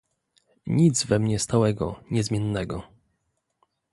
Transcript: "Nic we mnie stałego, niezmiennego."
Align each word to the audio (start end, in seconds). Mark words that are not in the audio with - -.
"Nic 0.67 1.05
we 1.09 1.19
mnie 1.19 1.39
stałego, 1.39 2.03
niezmiennego." 2.11 2.83